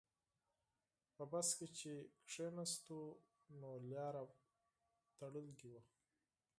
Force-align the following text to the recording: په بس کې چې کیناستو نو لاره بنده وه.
په 1.15 1.23
بس 1.31 1.47
کې 1.57 1.67
چې 1.79 1.93
کیناستو 2.31 2.99
نو 3.59 3.69
لاره 3.91 4.23
بنده 5.19 5.65
وه. 5.71 5.81